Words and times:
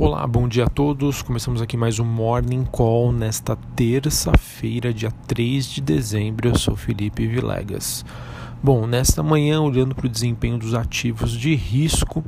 Olá, 0.00 0.26
bom 0.26 0.48
dia 0.48 0.64
a 0.64 0.66
todos. 0.66 1.20
Começamos 1.20 1.60
aqui 1.60 1.76
mais 1.76 1.98
um 1.98 2.06
Morning 2.06 2.64
Call 2.64 3.12
nesta 3.12 3.54
terça-feira, 3.76 4.94
dia 4.94 5.10
3 5.26 5.66
de 5.66 5.82
dezembro. 5.82 6.48
Eu 6.48 6.56
sou 6.56 6.74
Felipe 6.74 7.26
Vilegas. 7.26 8.02
Bom, 8.62 8.86
nesta 8.86 9.22
manhã, 9.22 9.60
olhando 9.60 9.94
para 9.94 10.06
o 10.06 10.08
desempenho 10.08 10.56
dos 10.56 10.72
ativos 10.72 11.32
de 11.32 11.54
risco, 11.54 12.24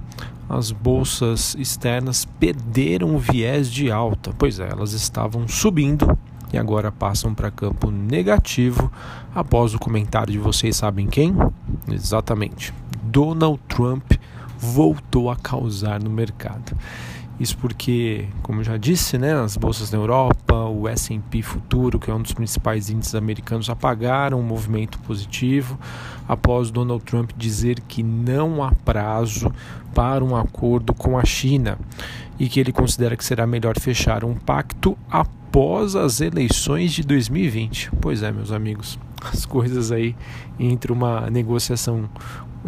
as 0.51 0.71
bolsas 0.71 1.57
externas 1.59 2.27
perderam 2.39 3.15
o 3.15 3.19
viés 3.19 3.73
de 3.73 3.91
alta, 3.91 4.35
pois 4.37 4.61
é, 4.61 4.69
elas 4.69 4.93
estavam 4.93 5.49
subindo 5.49 6.07
e 6.53 6.59
agora 6.59 6.93
passam 6.93 7.33
para 7.33 7.51
campo 7.51 7.91
negativo 7.91 8.93
após 9.35 9.75
o 9.75 9.79
comentário 9.79 10.31
de 10.31 10.39
vocês 10.39 10.77
sabem 10.77 11.07
quem? 11.07 11.35
Exatamente. 11.91 12.71
Donald 13.03 13.59
Trump 13.67 14.13
voltou 14.59 15.31
a 15.31 15.37
causar 15.37 15.99
no 15.99 16.11
mercado. 16.11 16.77
Isso 17.41 17.57
porque, 17.59 18.29
como 18.43 18.63
já 18.63 18.77
disse, 18.77 19.19
né, 19.19 19.35
as 19.35 19.57
bolsas 19.57 19.91
na 19.91 19.99
Europa, 19.99 20.55
o 20.55 20.87
S&P 20.87 21.43
futuro, 21.43 21.99
que 21.99 22.11
é 22.11 22.15
um 22.15 22.23
dos 22.23 22.33
principais 22.33 22.91
índices 22.91 23.15
americanos, 23.15 23.69
apagaram 23.69 24.39
o 24.39 24.43
movimento 24.43 24.99
positivo 25.01 25.79
após 26.29 26.71
Donald 26.71 27.03
Trump 27.05 27.31
dizer 27.37 27.81
que 27.81 28.03
não 28.03 28.63
há 28.63 28.73
prazo 28.85 29.53
para 29.95 30.25
um 30.25 30.37
acordo 30.37 30.95
com 30.95 31.19
a 31.19 31.25
China 31.25 31.79
e 32.43 32.49
que 32.49 32.59
ele 32.59 32.73
considera 32.73 33.17
que 33.17 33.25
será 33.25 33.47
melhor 33.47 33.79
fechar 33.79 34.25
um 34.25 34.35
pacto 34.35 34.99
após 35.09 35.95
as 35.95 36.21
eleições 36.21 36.91
de 36.91 37.05
2020. 37.05 37.93
Pois 38.01 38.21
é, 38.21 38.33
meus 38.33 38.51
amigos, 38.51 38.99
as 39.33 39.47
coisas 39.47 39.93
aí 39.93 40.17
entre 40.59 40.91
uma 40.91 41.31
negociação 41.31 42.11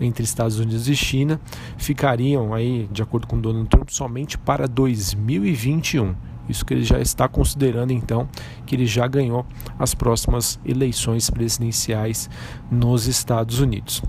entre 0.00 0.22
Estados 0.22 0.60
Unidos 0.60 0.88
e 0.88 0.94
China 0.94 1.40
ficariam 1.76 2.54
aí, 2.54 2.88
de 2.92 3.02
acordo 3.02 3.26
com 3.26 3.36
Donald 3.36 3.68
Trump, 3.68 3.88
somente 3.90 4.38
para 4.38 4.68
2021. 4.68 6.14
Isso 6.48 6.64
que 6.64 6.72
ele 6.72 6.84
já 6.84 7.00
está 7.00 7.26
considerando 7.26 7.92
então 7.92 8.28
que 8.64 8.76
ele 8.76 8.86
já 8.86 9.08
ganhou 9.08 9.44
as 9.76 9.92
próximas 9.92 10.60
eleições 10.64 11.28
presidenciais 11.30 12.30
nos 12.70 13.08
Estados 13.08 13.58
Unidos. 13.58 14.00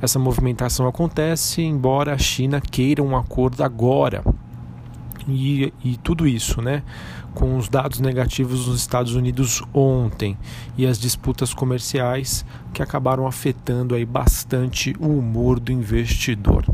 Essa 0.00 0.18
movimentação 0.18 0.88
acontece 0.88 1.60
embora 1.60 2.14
a 2.14 2.18
China 2.18 2.58
queira 2.58 3.02
um 3.02 3.14
acordo 3.14 3.62
agora 3.62 4.24
e, 5.28 5.72
e 5.84 5.96
tudo 5.98 6.26
isso, 6.26 6.60
né? 6.62 6.82
Com 7.34 7.56
os 7.56 7.68
dados 7.68 8.00
negativos 8.00 8.66
nos 8.66 8.80
Estados 8.80 9.14
Unidos 9.14 9.62
ontem 9.72 10.36
e 10.76 10.86
as 10.86 10.98
disputas 10.98 11.54
comerciais 11.54 12.44
que 12.72 12.82
acabaram 12.82 13.26
afetando 13.26 13.94
aí 13.94 14.04
bastante 14.04 14.94
o 14.98 15.18
humor 15.18 15.60
do 15.60 15.70
investidor. 15.70 16.64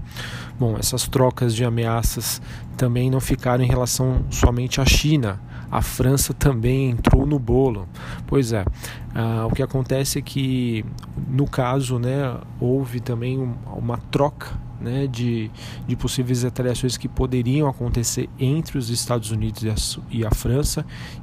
Bom, 0.58 0.76
essas 0.78 1.06
trocas 1.06 1.54
de 1.54 1.64
ameaças 1.64 2.40
também 2.76 3.10
não 3.10 3.20
ficaram 3.20 3.62
em 3.62 3.66
relação 3.66 4.24
somente 4.30 4.80
à 4.80 4.86
China. 4.86 5.40
A 5.70 5.82
França 5.82 6.32
também 6.32 6.90
entrou 6.90 7.26
no 7.26 7.38
bolo. 7.38 7.86
Pois 8.26 8.52
é, 8.52 8.62
uh, 8.62 9.46
o 9.46 9.54
que 9.54 9.62
acontece 9.62 10.18
é 10.18 10.22
que, 10.22 10.84
no 11.28 11.46
caso, 11.46 11.98
né, 11.98 12.38
houve 12.60 13.00
também 13.00 13.38
um, 13.38 13.54
uma 13.76 13.98
troca 13.98 14.56
né, 14.80 15.06
de, 15.06 15.50
de 15.86 15.96
possíveis 15.96 16.42
retaliações 16.42 16.96
que 16.96 17.08
poderiam 17.08 17.68
acontecer 17.68 18.28
entre 18.38 18.78
os 18.78 18.90
Estados 18.90 19.30
Unidos 19.30 19.62
e 19.62 19.70
a, 19.70 19.74
e 20.10 20.26
a 20.26 20.30
França. 20.30 20.55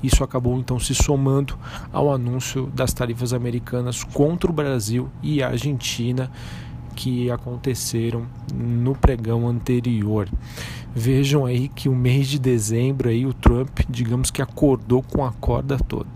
Isso 0.02 0.24
acabou 0.24 0.58
então 0.58 0.80
se 0.80 0.94
somando 0.94 1.58
ao 1.92 2.12
anúncio 2.12 2.72
das 2.74 2.94
tarifas 2.94 3.34
americanas 3.34 4.04
contra 4.04 4.50
o 4.50 4.54
Brasil 4.54 5.10
e 5.22 5.42
a 5.42 5.50
Argentina 5.50 6.32
que 6.96 7.30
aconteceram 7.32 8.26
no 8.54 8.96
pregão 8.96 9.48
anterior. 9.48 10.30
Vejam 10.96 11.46
aí 11.46 11.68
que 11.68 11.90
o 11.90 11.96
mês 11.96 12.28
de 12.28 12.38
dezembro 12.38 13.10
aí 13.10 13.26
o 13.26 13.34
Trump, 13.34 13.80
digamos 13.90 14.30
que 14.30 14.42
acordou 14.42 15.02
com 15.02 15.26
a 15.26 15.32
corda 15.32 15.78
toda. 15.78 16.08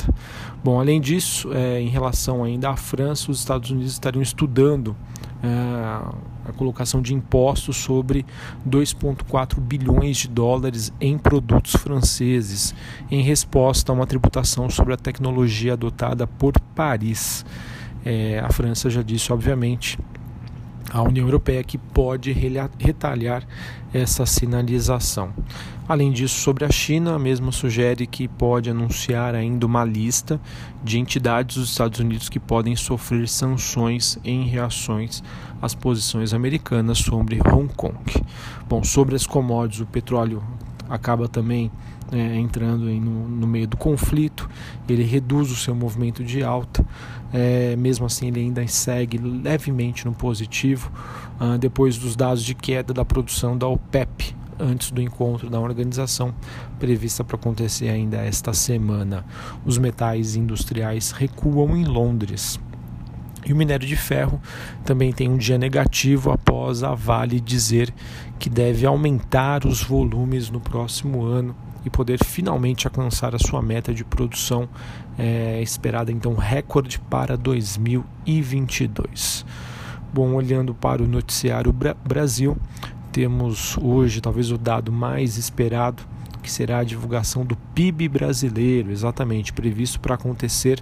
Bom, 0.64 0.80
além 0.80 1.02
disso, 1.02 1.52
é, 1.52 1.82
em 1.82 1.88
relação 1.88 2.44
ainda 2.44 2.70
à 2.70 2.76
França, 2.76 3.32
os 3.32 3.40
Estados 3.40 3.72
Unidos 3.72 3.94
estariam 3.94 4.22
estudando 4.22 4.96
é, 5.42 6.28
a 6.48 6.54
colocação 6.54 7.02
de 7.02 7.14
impostos 7.14 7.78
sobre 7.78 8.26
2,4 8.68 9.60
bilhões 9.60 10.18
de 10.18 10.28
dólares 10.28 10.94
em 11.00 11.18
produtos 11.18 11.76
franceses, 11.76 12.74
em 13.12 13.22
resposta 13.22 13.92
a 13.92 13.96
uma 13.96 14.08
tributação 14.08 14.70
sobre 14.70 14.94
a 14.94 14.98
tecnologia 14.98 15.74
adotada 15.74 16.26
por 16.26 16.60
Paris. 16.76 17.46
É, 18.06 18.40
a 18.40 18.50
França 18.50 18.90
já 18.90 19.02
disse, 19.02 19.34
obviamente, 19.34 20.00
a 20.92 21.02
União 21.02 21.26
Europeia 21.26 21.64
que 21.64 21.78
pode 21.78 22.32
retalhar 22.80 23.44
essa 23.94 24.26
sinalização. 24.26 25.34
Além 25.88 26.12
disso, 26.12 26.40
sobre 26.42 26.66
a 26.66 26.70
China, 26.70 27.16
a 27.16 27.20
mesma 27.20 27.52
sugere 27.52 28.06
que 28.06 28.28
pode 28.28 28.70
anunciar 28.70 29.34
ainda 29.34 29.66
uma 29.66 29.86
lista 29.86 30.40
de 30.84 31.00
entidades 31.00 31.56
dos 31.56 31.70
Estados 31.70 32.00
Unidos 32.00 32.28
que 32.28 32.40
podem 32.40 32.76
sofrer 32.76 33.28
sanções 33.28 34.20
em 34.24 34.46
reações 34.46 35.24
às 35.62 35.74
posições 35.74 36.34
americanas 36.34 36.98
sobre 36.98 37.40
Hong 37.40 37.74
Kong. 37.74 37.98
Bom, 38.68 38.84
sobre 38.84 39.16
as 39.16 39.26
commodities, 39.26 39.82
o 39.82 39.86
petróleo 39.86 40.44
acaba 40.90 41.28
também 41.28 41.72
é, 42.12 42.38
entrando 42.38 42.86
no, 42.86 43.28
no, 43.28 43.48
meio 43.48 43.68
do 43.68 43.78
conflito, 43.78 44.50
ele 44.88 45.04
reduz 45.04 45.52
o 45.52 45.56
seu 45.56 45.76
movimento 45.76 46.24
de 46.24 46.44
alta, 46.44 46.86
é, 47.34 47.76
mesmo 47.76 48.06
assim 48.06 48.28
ele 48.28 48.40
ainda 48.40 48.66
segue 48.68 49.18
levemente 49.18 50.06
no 50.06 50.14
positivo, 50.14 50.92
ah, 51.40 51.58
depois 51.58 51.98
dos 51.98 52.16
dados 52.16 52.44
de 52.44 52.56
queda 52.56 52.94
da 52.94 53.04
produção 53.04 53.58
da 53.58 53.68
OPEP, 53.68 54.36
antes 54.60 54.90
do 54.92 55.02
encontro 55.02 55.50
da 55.50 55.60
organização 55.60 56.34
prevista 56.80 57.24
para 57.24 57.36
acontecer 57.36 57.90
ainda 57.90 58.18
esta 58.18 58.54
semana. 58.54 59.24
Os 59.66 59.78
metais 59.78 60.36
industriais 60.36 61.12
recuam 61.12 61.76
em 61.78 61.86
Londres. 61.86 62.60
E 63.46 63.54
o 63.54 63.56
minério 63.56 63.88
de 63.88 63.96
ferro 63.96 64.42
também 64.84 65.14
tem 65.14 65.30
um 65.30 65.38
dia 65.38 65.58
negativo 65.58 66.32
após 66.32 66.84
a 66.84 66.94
Vale 66.94 67.40
dizer 67.40 67.94
que 68.38 68.50
deve 68.50 68.86
aumentar 68.86 69.66
os 69.66 69.82
volumes 69.82 70.50
no 70.50 70.60
próximo 70.60 71.24
ano 71.24 71.56
e 71.88 71.90
poder 71.90 72.24
finalmente 72.24 72.86
alcançar 72.86 73.34
a 73.34 73.40
sua 73.40 73.60
meta 73.62 73.94
de 73.94 74.04
produção 74.04 74.68
é, 75.18 75.62
esperada 75.62 76.12
então 76.12 76.36
recorde 76.36 77.00
para 77.00 77.38
2022. 77.38 79.46
Bom, 80.14 80.34
olhando 80.34 80.76
para 80.76 81.02
o 81.02 81.08
noticiário 81.08 81.72
Bra 81.74 81.96
Brasil, 82.06 82.56
temos 83.12 83.78
hoje 83.78 84.22
talvez 84.22 84.52
o 84.52 84.58
dado 84.58 84.92
mais 84.92 85.38
esperado, 85.38 86.04
que 86.44 86.52
será 86.52 86.80
a 86.80 86.84
divulgação 86.84 87.46
do 87.46 87.56
PIB 87.74 88.08
brasileiro, 88.08 88.92
exatamente 88.92 89.54
previsto 89.54 90.00
para 90.00 90.16
acontecer 90.16 90.82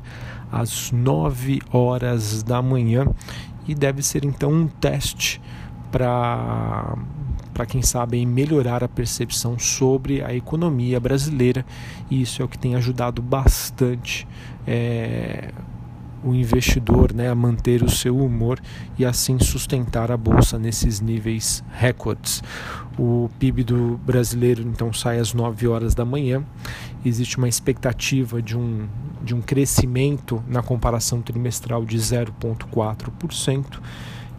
às 0.52 0.92
9 0.92 1.62
horas 1.72 2.44
da 2.44 2.62
manhã 2.62 3.08
e 3.68 3.74
deve 3.74 4.04
ser 4.04 4.26
então 4.26 4.52
um 4.52 4.68
teste 4.68 5.42
para 5.92 6.96
para 7.56 7.66
quem 7.66 7.82
sabe 7.82 8.24
melhorar 8.26 8.84
a 8.84 8.88
percepção 8.88 9.58
sobre 9.58 10.22
a 10.22 10.36
economia 10.36 11.00
brasileira 11.00 11.66
e 12.12 12.22
isso 12.22 12.42
é 12.42 12.46
o 12.46 12.50
que 12.50 12.58
tem 12.58 12.76
ajudado 12.76 13.22
bastante 13.22 14.28
é, 14.68 15.54
o 16.22 16.36
investidor 16.36 17.14
né, 17.14 17.30
a 17.30 17.36
manter 17.36 17.82
o 17.82 17.90
seu 17.90 18.18
humor 18.18 18.60
e 19.00 19.06
assim 19.06 19.40
sustentar 19.40 20.12
a 20.12 20.18
bolsa 20.18 20.60
nesses 20.60 21.00
níveis 21.00 21.64
recordes. 21.72 22.44
O 23.00 23.30
PIB 23.40 23.64
do 23.64 24.00
brasileiro 24.04 24.62
então 24.64 24.92
sai 24.92 25.20
às 25.20 25.34
9 25.34 25.66
horas 25.68 25.96
da 25.96 26.04
manhã. 26.04 26.44
Existe 27.06 27.38
uma 27.38 27.48
expectativa 27.48 28.42
de 28.42 28.58
um, 28.58 28.86
de 29.24 29.34
um 29.34 29.42
crescimento 29.42 30.44
na 30.46 30.62
comparação 30.62 31.22
trimestral 31.22 31.86
de 31.86 31.98
0,4% 31.98 33.80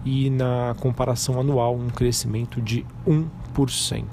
e 0.07 0.31
na 0.31 0.77
comparação 0.79 1.41
anual 1.41 1.75
um 1.75 1.89
crescimento 1.89 2.63
de 2.63 2.87
1%. 3.05 4.05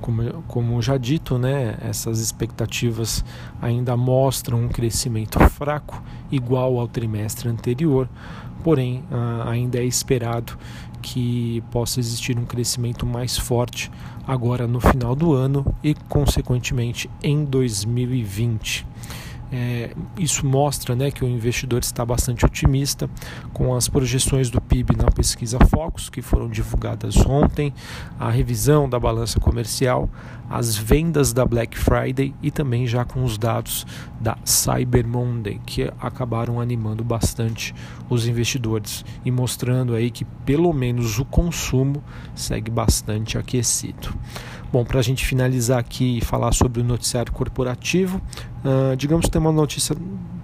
Como, 0.00 0.42
como 0.48 0.80
já 0.80 0.96
dito, 0.96 1.36
né, 1.36 1.76
essas 1.82 2.20
expectativas 2.20 3.22
ainda 3.60 3.94
mostram 3.98 4.64
um 4.64 4.68
crescimento 4.68 5.38
fraco, 5.50 6.02
igual 6.32 6.78
ao 6.78 6.88
trimestre 6.88 7.50
anterior, 7.50 8.08
porém 8.64 9.04
ah, 9.10 9.44
ainda 9.50 9.78
é 9.78 9.84
esperado 9.84 10.56
que 11.02 11.62
possa 11.70 12.00
existir 12.00 12.38
um 12.38 12.46
crescimento 12.46 13.04
mais 13.04 13.36
forte 13.36 13.90
agora 14.26 14.66
no 14.66 14.80
final 14.80 15.14
do 15.14 15.34
ano 15.34 15.74
e, 15.84 15.94
consequentemente, 16.08 17.10
em 17.22 17.44
2020. 17.44 18.86
É, 19.52 19.90
isso 20.16 20.46
mostra 20.46 20.94
né, 20.94 21.10
que 21.10 21.24
o 21.24 21.28
investidor 21.28 21.80
está 21.80 22.04
bastante 22.04 22.44
otimista 22.44 23.10
com 23.52 23.74
as 23.74 23.88
projeções 23.88 24.48
do 24.48 24.60
PIB 24.60 24.96
na 24.96 25.10
pesquisa 25.10 25.58
Focus, 25.68 26.08
que 26.08 26.22
foram 26.22 26.48
divulgadas 26.48 27.16
ontem, 27.26 27.74
a 28.18 28.30
revisão 28.30 28.88
da 28.88 28.98
balança 28.98 29.40
comercial, 29.40 30.08
as 30.48 30.76
vendas 30.76 31.32
da 31.32 31.44
Black 31.44 31.76
Friday 31.78 32.34
e 32.42 32.50
também 32.50 32.86
já 32.86 33.04
com 33.04 33.24
os 33.24 33.38
dados 33.38 33.86
da 34.20 34.36
Cyber 34.44 35.06
Monday, 35.06 35.60
que 35.64 35.90
acabaram 36.00 36.60
animando 36.60 37.04
bastante 37.04 37.74
os 38.08 38.26
investidores 38.26 39.04
e 39.24 39.30
mostrando 39.30 39.94
aí 39.94 40.10
que 40.10 40.24
pelo 40.24 40.72
menos 40.72 41.18
o 41.18 41.24
consumo 41.24 42.02
segue 42.34 42.70
bastante 42.70 43.38
aquecido. 43.38 44.12
Bom, 44.72 44.84
para 44.84 45.00
a 45.00 45.02
gente 45.02 45.26
finalizar 45.26 45.80
aqui 45.80 46.18
e 46.18 46.20
falar 46.20 46.52
sobre 46.52 46.80
o 46.80 46.84
noticiário 46.84 47.32
corporativo, 47.32 48.20
uh, 48.64 48.96
digamos 48.96 49.26
que 49.26 49.32
tem 49.32 49.40
uma 49.40 49.50
notícia 49.50 49.96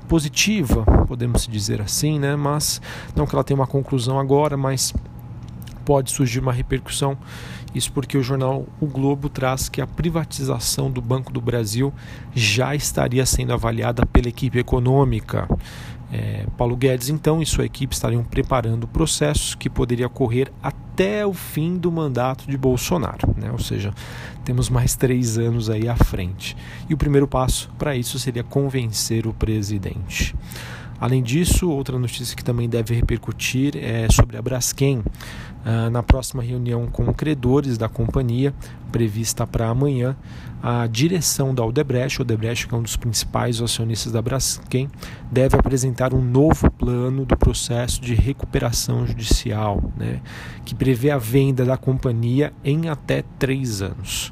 positiva, 0.09 0.85
podemos 1.07 1.47
dizer 1.47 1.81
assim, 1.81 2.19
né? 2.19 2.35
Mas 2.35 2.81
não 3.15 3.25
que 3.25 3.35
ela 3.37 3.45
tenha 3.45 3.59
uma 3.59 3.69
conclusão 3.69 4.19
agora, 4.19 4.57
mas 4.57 4.93
pode 5.85 6.11
surgir 6.11 6.41
uma 6.41 6.53
repercussão. 6.53 7.17
Isso 7.73 7.93
porque 7.93 8.17
o 8.17 8.23
jornal 8.23 8.67
O 8.81 8.87
Globo 8.87 9.29
traz 9.29 9.69
que 9.69 9.81
a 9.81 9.87
privatização 9.87 10.91
do 10.91 11.03
Banco 11.03 11.33
do 11.33 11.41
Brasil 11.41 11.93
já 12.35 12.75
estaria 12.75 13.25
sendo 13.27 13.53
avaliada 13.53 14.05
pela 14.07 14.29
equipe 14.29 14.59
econômica. 14.59 15.47
É, 16.13 16.47
Paulo 16.57 16.77
Guedes, 16.77 17.09
então, 17.09 17.43
e 17.43 17.47
sua 17.47 17.65
equipe 17.65 17.95
estariam 17.95 18.23
preparando 18.23 18.85
o 18.85 18.89
processo 18.89 19.59
que 19.59 19.69
poderia 19.69 20.07
ocorrer 20.07 20.53
até 20.63 21.27
o 21.27 21.33
fim 21.33 21.77
do 21.77 21.91
mandato 21.91 22.49
de 22.49 22.57
Bolsonaro, 22.57 23.35
né? 23.37 23.51
ou 23.51 23.59
seja, 23.59 23.93
temos 24.45 24.71
mais 24.71 24.95
três 24.95 25.37
anos 25.37 25.69
aí 25.69 25.89
à 25.89 25.97
frente. 25.97 26.57
E 26.89 26.95
o 26.95 26.97
primeiro 26.97 27.27
passo 27.27 27.71
para 27.77 27.97
isso 27.97 28.19
seria 28.19 28.45
convencer 28.45 29.27
o 29.27 29.35
presidente. 29.35 30.35
Além 31.01 31.23
disso, 31.23 31.69
outra 31.69 31.99
notícia 31.99 32.37
que 32.37 32.45
também 32.45 32.69
deve 32.69 32.95
repercutir 32.95 33.77
é 33.77 34.07
sobre 34.11 34.37
a 34.37 34.43
Braskem. 34.43 34.99
Uh, 34.99 35.91
na 35.91 36.01
próxima 36.01 36.45
reunião 36.45 36.87
com 36.87 37.13
credores 37.13 37.77
da 37.77 37.89
companhia, 37.89 38.55
prevista 38.93 39.45
para 39.45 39.69
amanhã, 39.69 40.17
a 40.63 40.87
direção 40.87 41.53
da 41.53 41.65
Odebrecht, 41.65 42.23
Odebrecht 42.23 42.69
que 42.69 42.75
é 42.75 42.79
um 42.79 42.83
dos 42.83 42.97
principais 42.97 43.61
acionistas 43.61 44.13
da 44.13 44.23
Braskem, 44.23 44.89
deve 45.31 45.57
apresentar 45.57 46.15
um 46.15 46.23
novo 46.23 46.71
plano 46.71 47.25
do 47.25 47.37
processo 47.37 48.01
de 48.01 48.15
recuperação 48.15 49.07
judicial, 49.07 49.93
né, 49.97 50.21
que 50.65 50.73
prevê 50.73 51.11
a 51.11 51.19
venda 51.19 51.65
da 51.65 51.77
companhia 51.77 52.53
em 52.65 52.89
até 52.89 53.25
três 53.37 53.83
anos. 53.83 54.31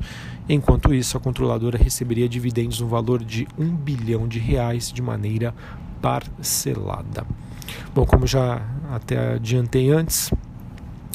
Enquanto 0.48 0.92
isso, 0.92 1.16
a 1.16 1.20
controladora 1.20 1.78
receberia 1.78 2.28
dividendos 2.28 2.78
no 2.78 2.86
valor 2.86 3.24
de 3.24 3.48
um 3.58 3.74
bilhão 3.74 4.28
de 4.28 4.38
reais 4.38 4.92
de 4.92 5.00
maneira 5.00 5.54
parcelada. 6.04 7.26
Bom, 7.94 8.04
como 8.04 8.26
já 8.26 8.60
até 8.92 9.36
adiantei 9.36 9.90
antes, 9.90 10.30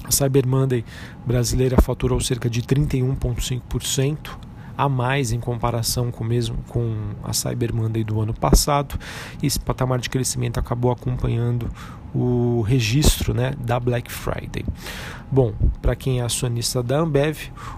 a 0.03 0.09
Cyber 0.09 0.47
Monday 0.47 0.83
brasileira 1.23 1.79
faturou 1.79 2.19
cerca 2.19 2.49
de 2.49 2.63
31,5% 2.63 4.31
a 4.75 4.89
mais 4.89 5.31
em 5.31 5.39
comparação 5.39 6.09
com 6.09 6.23
mesmo 6.23 6.57
com 6.69 7.11
a 7.23 7.33
Cyber 7.33 7.71
Monday 7.71 8.03
do 8.03 8.19
ano 8.19 8.33
passado. 8.33 8.97
Esse 9.43 9.59
patamar 9.59 9.99
de 9.99 10.09
crescimento 10.09 10.59
acabou 10.59 10.89
acompanhando 10.89 11.69
o 12.13 12.61
registro 12.61 13.33
né, 13.33 13.53
da 13.59 13.79
Black 13.79 14.11
Friday. 14.11 14.65
Bom, 15.31 15.53
para 15.79 15.95
quem 15.95 16.19
é 16.19 16.23
acionista 16.23 16.81
da 16.81 16.97
Ambev, 16.97 17.37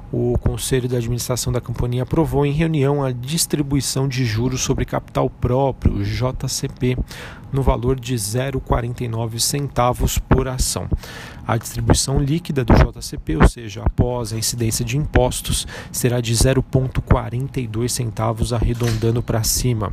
o 0.09 0.37
Conselho 0.39 0.87
de 0.87 0.95
Administração 0.95 1.51
da 1.51 1.59
companhia 1.59 2.03
aprovou 2.03 2.45
em 2.45 2.53
reunião 2.53 3.03
a 3.03 3.11
distribuição 3.11 4.07
de 4.07 4.23
juros 4.23 4.61
sobre 4.61 4.85
capital 4.85 5.29
próprio, 5.29 6.01
JCP, 6.01 6.97
no 7.51 7.61
valor 7.61 7.99
de 7.99 8.15
0,49 8.15 9.39
centavos 9.39 10.17
por 10.17 10.47
ação. 10.47 10.87
A 11.45 11.57
distribuição 11.57 12.19
líquida 12.19 12.63
do 12.63 12.73
JCP, 12.73 13.35
ou 13.35 13.47
seja, 13.49 13.83
após 13.83 14.31
a 14.31 14.37
incidência 14.37 14.85
de 14.85 14.97
impostos, 14.97 15.67
será 15.91 16.21
de 16.21 16.33
0,42 16.33 17.89
centavos 17.89 18.53
arredondando 18.53 19.21
para 19.21 19.43
cima. 19.43 19.91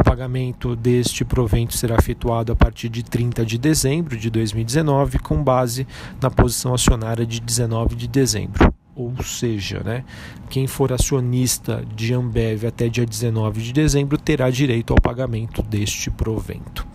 O 0.00 0.02
pagamento 0.02 0.74
deste 0.74 1.26
provento 1.26 1.76
será 1.76 1.94
efetuado 1.94 2.50
a 2.50 2.56
partir 2.56 2.88
de 2.88 3.02
30 3.02 3.44
de 3.44 3.58
dezembro 3.58 4.16
de 4.16 4.30
2019, 4.30 5.18
com 5.18 5.44
base 5.44 5.86
na 6.18 6.30
posição 6.30 6.72
acionária 6.72 7.26
de 7.26 7.38
19 7.38 7.94
de 7.94 8.08
dezembro. 8.08 8.72
Ou 8.96 9.22
seja, 9.22 9.82
né, 9.84 10.02
quem 10.48 10.66
for 10.66 10.90
acionista 10.90 11.84
de 11.94 12.14
Ambev 12.14 12.64
até 12.64 12.88
dia 12.88 13.04
19 13.04 13.60
de 13.60 13.74
dezembro 13.74 14.16
terá 14.16 14.48
direito 14.48 14.94
ao 14.94 15.00
pagamento 15.00 15.62
deste 15.62 16.10
provento. 16.10 16.89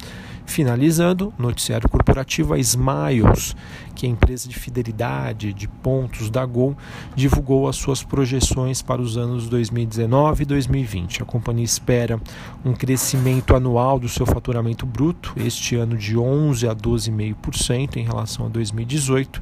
Finalizando, 0.46 1.34
noticiário 1.38 1.90
corporativo, 1.90 2.54
a 2.54 2.60
Smiles, 2.60 3.56
que 3.94 4.06
é 4.06 4.10
a 4.10 4.12
empresa 4.12 4.48
de 4.48 4.56
fidelidade 4.56 5.52
de 5.52 5.68
pontos 5.68 6.30
da 6.30 6.46
Gol, 6.46 6.78
divulgou 7.16 7.68
as 7.68 7.76
suas 7.76 8.04
projeções 8.04 8.82
para 8.82 9.02
os 9.02 9.18
anos 9.18 9.50
2019 9.50 10.44
e 10.44 10.46
2020. 10.46 11.24
A 11.24 11.26
companhia 11.26 11.66
espera 11.66 12.22
um 12.64 12.74
crescimento 12.74 13.56
anual 13.56 14.00
do 14.00 14.08
seu 14.08 14.26
faturamento 14.26 14.86
bruto, 14.86 15.34
este 15.36 15.76
ano 15.76 15.98
de 15.98 16.18
11 16.18 16.68
a 16.68 16.76
12,5% 16.76 17.98
em 17.98 18.06
relação 18.06 18.46
a 18.46 18.50
2018, 18.50 19.42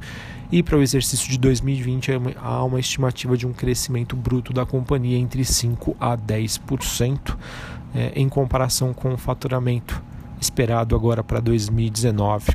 e 0.50 0.62
para 0.62 0.76
o 0.76 0.82
exercício 0.82 1.28
de 1.28 1.38
2020 1.38 2.12
há 2.40 2.64
uma 2.64 2.80
estimativa 2.80 3.36
de 3.36 3.46
um 3.46 3.52
crescimento 3.52 4.16
bruto 4.16 4.52
da 4.52 4.64
companhia 4.64 5.18
entre 5.18 5.44
5 5.44 5.96
a 6.00 6.16
10% 6.16 7.36
é, 7.94 8.12
em 8.16 8.28
comparação 8.28 8.92
com 8.92 9.14
o 9.14 9.16
faturamento 9.16 10.02
esperado 10.44 10.94
agora 10.94 11.24
para 11.24 11.40
2019. 11.40 12.52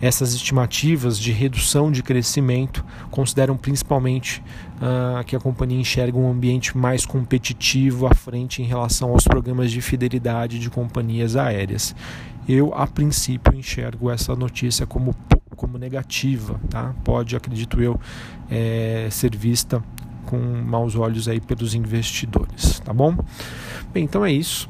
Essas 0.00 0.34
estimativas 0.34 1.18
de 1.18 1.32
redução 1.32 1.90
de 1.90 2.02
crescimento 2.02 2.84
consideram 3.10 3.56
principalmente 3.56 4.42
uh, 4.76 5.24
que 5.24 5.34
a 5.34 5.40
companhia 5.40 5.80
enxerga 5.80 6.18
um 6.18 6.30
ambiente 6.30 6.76
mais 6.76 7.06
competitivo 7.06 8.06
à 8.06 8.14
frente 8.14 8.60
em 8.60 8.66
relação 8.66 9.10
aos 9.10 9.24
programas 9.24 9.70
de 9.70 9.80
fidelidade 9.80 10.58
de 10.58 10.68
companhias 10.68 11.36
aéreas. 11.36 11.94
Eu, 12.46 12.74
a 12.74 12.86
princípio, 12.86 13.54
enxergo 13.54 14.10
essa 14.10 14.36
notícia 14.36 14.84
como, 14.84 15.14
como 15.56 15.78
negativa, 15.78 16.60
tá? 16.68 16.94
pode, 17.02 17.34
acredito 17.34 17.80
eu, 17.80 17.98
é, 18.50 19.08
ser 19.10 19.34
vista 19.34 19.82
com 20.26 20.36
maus 20.38 20.96
olhos 20.96 21.28
aí 21.28 21.40
pelos 21.40 21.74
investidores, 21.74 22.80
tá 22.80 22.92
bom? 22.92 23.16
Bem, 23.92 24.04
então 24.04 24.24
é 24.24 24.32
isso. 24.32 24.68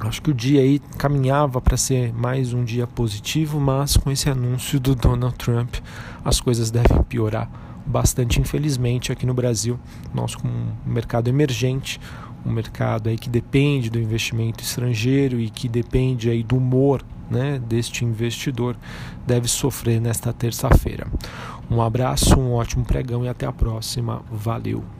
Acho 0.00 0.22
que 0.22 0.30
o 0.30 0.34
dia 0.34 0.60
aí 0.60 0.78
caminhava 0.96 1.60
para 1.60 1.76
ser 1.76 2.12
mais 2.12 2.52
um 2.52 2.64
dia 2.64 2.86
positivo, 2.86 3.58
mas 3.58 3.96
com 3.96 4.10
esse 4.10 4.30
anúncio 4.30 4.78
do 4.78 4.94
Donald 4.94 5.34
Trump, 5.36 5.76
as 6.24 6.40
coisas 6.40 6.70
devem 6.70 7.02
piorar 7.02 7.50
bastante, 7.84 8.40
infelizmente, 8.40 9.10
aqui 9.10 9.26
no 9.26 9.34
Brasil. 9.34 9.78
Nós, 10.14 10.36
um 10.44 10.90
mercado 10.90 11.28
emergente, 11.28 11.98
um 12.44 12.52
mercado 12.52 13.08
aí 13.08 13.16
que 13.16 13.28
depende 13.28 13.90
do 13.90 13.98
investimento 13.98 14.62
estrangeiro 14.62 15.40
e 15.40 15.50
que 15.50 15.68
depende 15.68 16.30
aí 16.30 16.42
do 16.42 16.56
humor 16.56 17.02
né, 17.30 17.58
deste 17.58 18.04
investidor, 18.04 18.76
deve 19.26 19.48
sofrer 19.48 20.00
nesta 20.00 20.32
terça-feira. 20.32 21.06
Um 21.70 21.82
abraço, 21.82 22.38
um 22.38 22.52
ótimo 22.52 22.84
pregão 22.84 23.24
e 23.24 23.28
até 23.28 23.46
a 23.46 23.52
próxima. 23.52 24.22
Valeu! 24.30 24.97